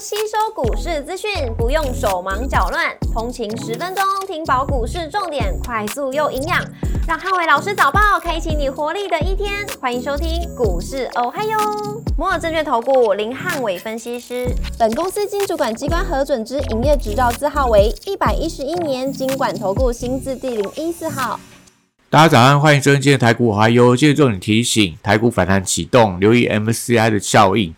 [0.00, 6.64] 吸收股市资讯，不用手忙脚乱，通勤十分钟听饱股市重点，快速又营养，
[7.08, 9.66] 让汉伟老师早报开启你活力的一天。
[9.80, 11.58] 欢迎收听股市哦嗨哟，
[12.16, 14.46] 摩尔证券投顾林汉伟分析师，
[14.78, 21.40] 本公司经主管机关核准之营业执照字号为一百一十一年经管投顾新字第零一四号。
[22.08, 27.74] 大家早上，欢迎收听今天台股还有今日重点提醒：台股反弹启动，留意 MSCI 的效应。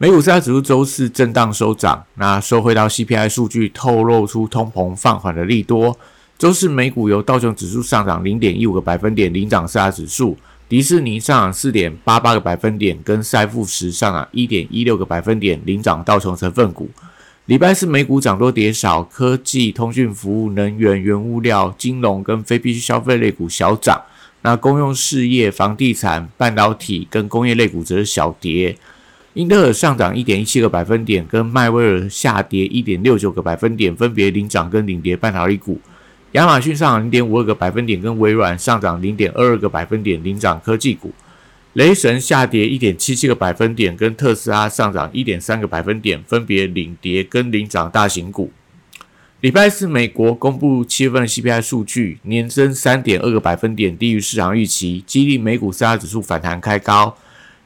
[0.00, 5.98] 美股四大指数周四震荡收涨，那收回到 CPI 数据透露出通膨放缓的利多。
[6.38, 10.36] 周四美股由道琼指数上涨零点一五个百分点领涨四大指数，
[10.68, 16.88] 迪士尼上涨四点八八个百分点，跟赛富时上涨一点一六个百分点领涨道琼成分股。
[17.46, 24.00] 礼拜四美股涨多跌少，科技、通讯服务、能源、原物料、金融跟非必需消费类股小涨，
[24.42, 28.78] 那公用事业、房地产、半导体跟工业类股则是小跌。
[29.38, 35.80] 英特尔上涨一点一七个百分点，跟迈威尔下跌一点六九个百分点，分别领涨跟领跌半导体股。
[36.32, 41.12] 亚马逊上涨零点五二个百分点，跟微软上涨零点二二个百分点，领涨科技股。
[41.74, 48.50] 雷神下跌一点七七个百分点，跟特斯拉上涨一点三个百分点，分别领跌跟领涨大型股。
[49.40, 57.16] 礼拜四，美国公布七月份 CPI 数据，年增三点二个百分点，低于市场预期，激励美股四大指数反弹开高。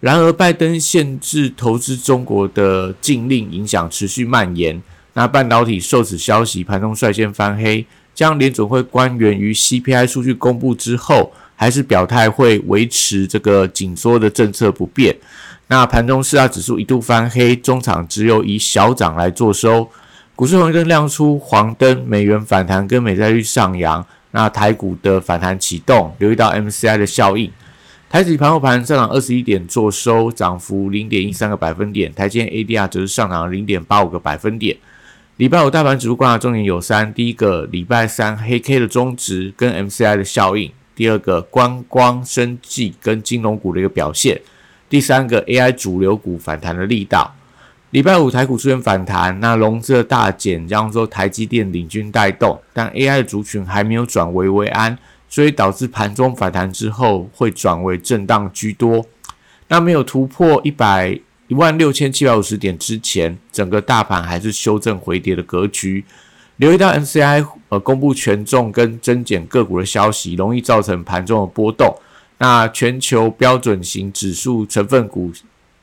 [0.03, 4.83] 然而，拜登限制投资中国的禁令影响持续蔓延。
[5.13, 7.87] 那半导体受此消息，盘中率先翻黑。
[8.13, 15.17] 将联准会官员于 CPI 数据公布之后，还是表态会维持这个紧缩的政策不变。
[15.69, 19.89] 那盘中四大指数一度翻黑，中场只有以小涨来做收。
[20.35, 24.05] 股市红灯亮出黄灯，美元反弹跟美债率上扬。
[24.33, 27.49] 那台股的反弹启动，留意到 MCI 的效应。
[28.13, 32.13] 台指盘后盘上涨二十一点，做收涨幅零点一三个百分点。
[32.13, 34.77] 台积 ADR 则是上涨零点八五个百分点。
[35.39, 44.37] 礼拜五大盘指数观察重点有三：第一个，礼拜三黑 K 的中值跟 MCI 的效应；第二个，观光、生技跟金融股的一个表现；
[44.91, 47.35] 第三个，AI 主流股反弹的力道。
[47.93, 54.99] 礼拜五台股出现反弹，那融资的大减，将说台积电领军带动，但 AI 的族群还没有转危为安。
[55.33, 59.03] 所以导致盘中反弹之后会转为震荡居多，
[59.69, 66.05] 那没有突破一百一万六千七百五十点之前，整个大盘还是修正回跌的格局。
[66.57, 71.97] 留意到 n c i 呃公布权重跟增减个股的消息，容易造成盘中的波动。
[72.37, 75.33] 那全球标准型指数成分股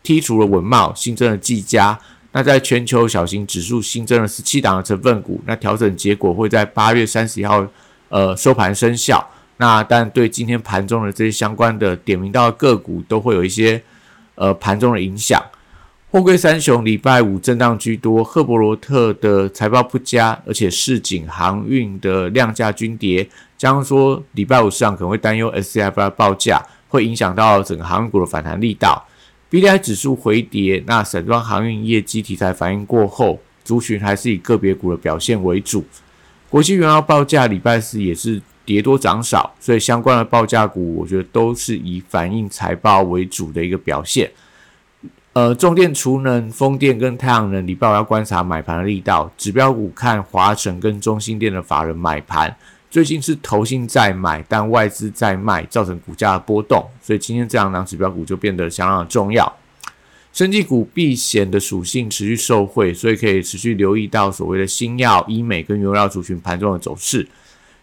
[0.04, 2.00] 剔除了文茂，新增了技嘉。
[2.34, 7.66] 那在全球小型指数新增了十七档的成分股，那调整结果会在八月三十一号
[8.10, 9.28] 呃收盘生效。
[9.62, 13.82] 那但对今天盘中的这些相关的点名到的个股都会有一些
[14.36, 15.44] 呃盘中的影响。
[16.10, 23.28] 货柜三雄礼拜五震荡居多，赫伯罗特的财报不佳，而且市井航运的量价均跌，
[23.58, 29.06] 加上说礼拜五市场可能会担忧 S C F I 报价会影响到整个航运股的反弹力道。
[29.50, 35.84] B D I 指数回跌，那散装航运业绩题材反应过后，族群还是以个别股的表现为主。
[36.50, 38.42] 国际原油报价礼拜四也是。
[38.70, 44.30] 跌多涨少，所以相关的报价股，我觉得都是以反映财报为主的一个表现。
[45.34, 49.32] 呃，重电、储能、风电跟太阳能，礼拜要观察买盘的力道。
[49.36, 52.56] 指标股看华晨跟中心电的法人买盘，
[52.92, 56.88] 最近是投信在买，但外资在卖，造成股价的波动。
[57.02, 59.52] 所以今天这两档指标股就变得相当的重要。
[60.32, 67.28] 生技股避险的属性持续受惠，所以可以持续留意到所谓的新药、医美跟原料族群盘中的走势。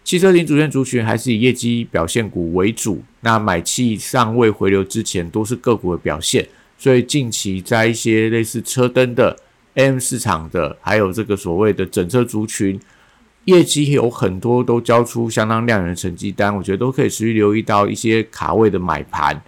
[0.06, 6.46] 汽车零组件族群还是以业绩表现股为主，那买气尚未回流之前，都是个股的表现。
[6.78, 9.36] 所以近期在一些类似车灯的
[9.74, 12.78] M 市场的，还有这个所谓的整车族群，
[13.46, 19.42] 业绩有很多都交出相当亮眼的成绩单，我觉得都可以持续留意到一些卡位的买盘。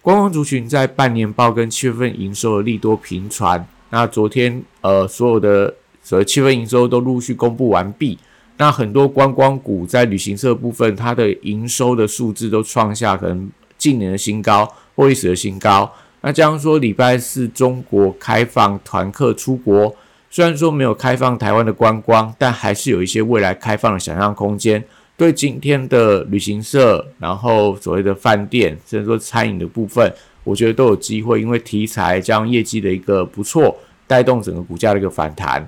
[0.00, 8.16] 观光族群在半年报跟七月份营收的利多频传，那昨天呃所有的所谓七月份营收都陆续公布完毕。
[8.58, 15.92] 那很多观光股在旅行社部分，它的营收的数字都创下可能近年的新高或历史的新高。
[16.22, 19.94] 那这样说，礼拜四中国开放团客出国，
[20.30, 24.82] 虽然说没有开放台湾的观光，但还是有一些未来开放的想象空间。
[25.18, 30.12] 对今天的旅行社，然后所谓的饭店，甚至说餐饮的部分，
[30.44, 33.76] 我觉得都有机会，因为题材加上业绩的一个不错，
[34.06, 35.66] 带动整个股价的一个反弹。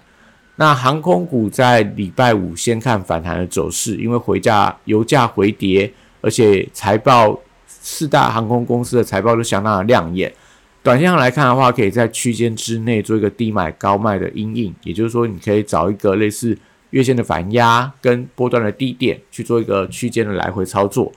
[0.61, 5.89] 那航空股在礼拜五先看反弹的走势，因为回价油价回跌，
[6.21, 7.39] 而且财报
[7.69, 10.33] 四大航空公司的财报都相当的亮眼，
[10.83, 16.59] 短线上来看的话，可以在区间之内做一个低买高卖的阴影，也就是说，你可以找一个类似
[16.91, 21.13] 月线的反压跟波段的低点去做一个区间的来回操作。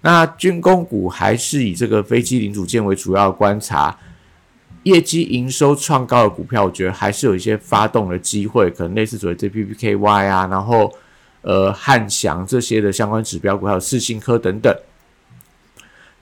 [0.00, 3.94] 那军工股还是以这个飞机零组件为主要观察，
[4.84, 10.92] 业绩营收创高的股票，我觉得还是有一些发动的机会，可能类似所谓 JPPKY 啊，然后
[11.42, 14.74] 呃汉翔这些的相关指标股，还有四星科等等。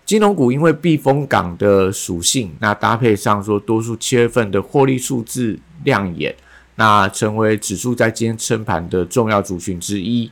[0.05, 6.35] 金融股因为避风港的属性，那搭配上说多数七月份的获利数字亮眼，
[6.77, 10.31] 那成为指数在今天撑盘的重要族群之一。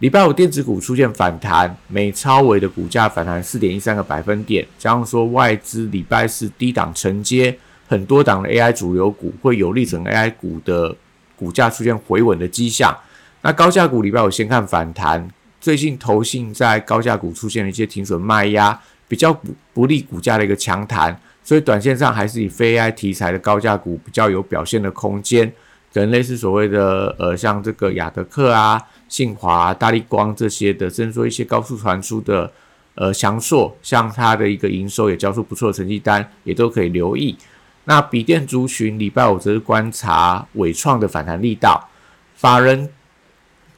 [0.00, 7.58] 礼拜五电子股出现反弹，美超伟的股价反弹四点一三个百分点，加上说外资礼拜四低档承接
[7.88, 10.94] 很多档的 AI 主流股，会有利整 AI 股的
[11.34, 12.96] 股价出现回稳的迹象。
[13.42, 15.28] 那高价股礼拜五先看反弹。
[15.60, 25.52] 最近投信在高价股出现了一些停损卖压，比较不不利股价的一个强弹，所以短线上还是以非 AI 题材的高价股比较有表现的空间，
[25.92, 32.52] 可能类似所谓的呃像这个亚德克啊、信华、大力光这些的，甚至说一些高速传输的
[32.94, 37.36] 呃翔硕，像它的一个营收也交出不错的成绩单，也都可以留意。
[37.84, 41.88] 那笔电族群礼拜五则是观察伟创的反弹力道，
[42.34, 42.90] 法人。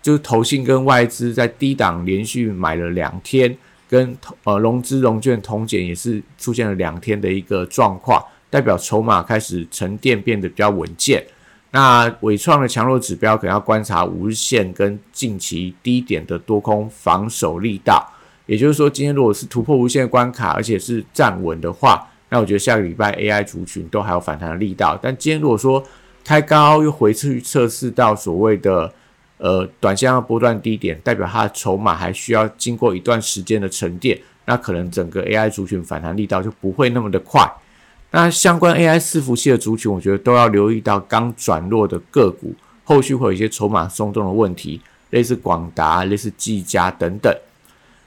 [0.03, 3.55] 就是投信跟外资在低档连续买了两天，
[3.87, 11.23] 跟呃融资融券同减也是出现了两天的一个状况，代表筹码开始沉淀变得比较稳健。
[11.71, 18.07] 那伟创的强弱指标可能要观察五日线跟近期低点的多空防守力道。
[18.47, 24.99] 也就是说，今天如果是突破无限关卡，而且是站稳的话，那我觉得下个礼拜 AI 族群都还有反弹的力道。
[25.01, 25.83] 但今天如果说
[26.25, 28.93] 开高又回去测试到所谓的。
[29.43, 37.51] 呃，短线要波段低点，代表它筹码还需要经过一段时间的沉淀，那可能整个 AI 族群反弹力道就不会那么的快。
[38.13, 42.55] 那相关 AI 伺服器的族群，我觉得都要留意到刚转弱的个股，
[42.85, 44.81] 后续会有一些筹码松动的问题，
[45.11, 47.33] 类似广达、类似技嘉等等。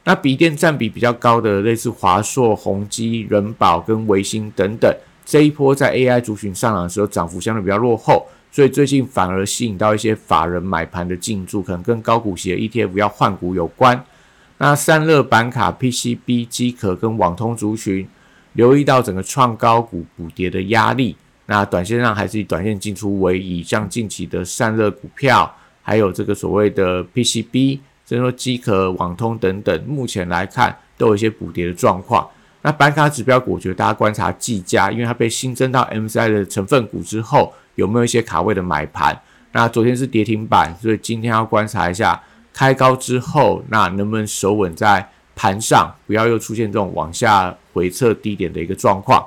[0.03, 4.93] 那笔电占比比较高的，类似华硕、宏基、人保跟维新等等，
[5.25, 8.27] 这一波在 AI 族群上涨的时候，涨幅相对比较落后。
[8.51, 14.05] 所以最近反而吸引到一些法人买盘的进驻，可能跟高股息的 ETF 要换股有关。
[14.57, 18.07] 那散热板卡、PCB、机壳跟网通族群，
[18.53, 21.15] 留意到整个创高股补跌的压力。
[21.45, 32.27] 那短线上还是以短线进出为宜，像近期的散热股票，还有这个所谓的 PCB，甚至说机壳、网通等等，目前来看都有一些补跌的状况。
[32.61, 37.53] 那板卡指标股，我觉得大家观察技嘉，因为它被新增到 m c i 的成分股之后。
[37.75, 39.19] 有没有一些卡位的买盘？
[39.51, 42.21] 那昨天是跌停板，所以今天要观察一下
[42.53, 49.25] 开高之后，那能不能守稳在盘上，不要又出现这种往下回撤低点的一个状况。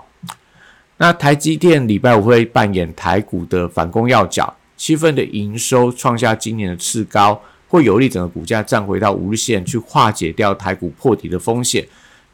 [0.99, 11.87] 那台积电礼拜五会扮演台股的反攻要角，七份的营收创下今年的次高，会有利整个股价站回到五日线，去化解掉台股破底的风险。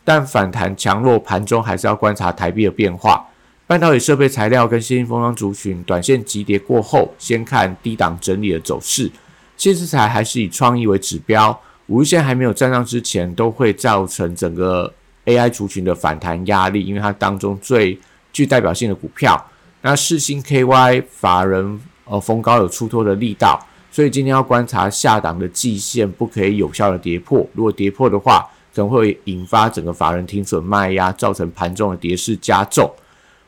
[0.05, 3.25] 但反弹强弱盘中还是要观察台币的变化。
[3.67, 9.11] 半导体设备材料跟先进封装族群短线急跌过后，先看低档整理的走势。
[9.57, 11.59] 新资材还是以创意为指标，
[11.89, 14.93] 五日线还没有站上之前，都会造成整个
[15.27, 17.99] AI 族群的反弹压力，因为它当中最
[18.33, 19.45] 具代表性的股票。
[19.83, 32.91] 那世星 KY 法人呃逢高有出脱的力道，所以今天要观察下档的季线不可以有效的跌破，如果跌破的话，可能会引发整个法人停损卖压，造成盘中的跌势加重。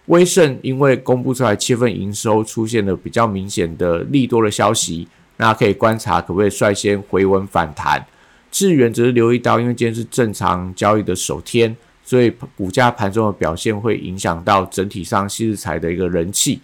[0.07, 5.09] 威盛因为公布出来七份营收出现了比较明显的利多的消息，
[5.39, 8.05] 那可以观察可不可以率先回稳反弹。
[8.55, 16.61] 智源则是留意到，因为今天是正常交易的首天，所以股价盘中的表现会影响到整体上新日财的一个人气。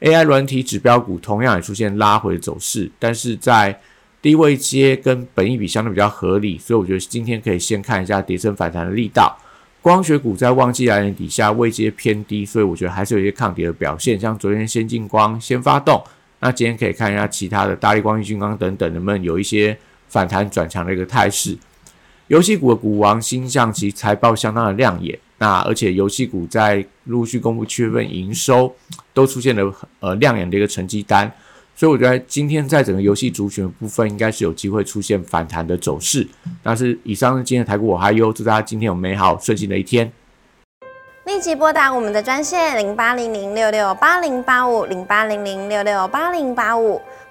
[0.00, 3.78] AI 软体指标股同样也出现拉回的走势，但是在
[4.22, 9.36] 低位接跟本益比相对比较合理，所以我觉得今天可以先看一下跌升反弹的力道。
[9.82, 14.18] 光学股在旺季来临底下位阶偏低，所以我觉得还是有一些抗跌的表现。
[14.18, 16.02] 像昨天先进光先发动，
[16.40, 19.76] 那今天可以看一下其他的大力光、玉金刚等等，能不能有一些
[20.14, 21.58] 反弹转强的一个态势。
[22.28, 28.72] 游戏股的股王星象其财报相当的亮眼，那而且游戏股在陆续公布七月份营收
[29.12, 31.30] 都出现了呃亮眼的一个成绩单。
[31.74, 36.24] 所以我觉得今天在整个游戏族群的部分，应该是有机会出现反弹的走势。
[36.62, 40.12] 但是以上是今天的台股我还优，祝大家今天有美好顺心的一天。
[41.26, 47.02] 立即拨打我们的专线零八零零六六八零八五零八零零六六八零八五。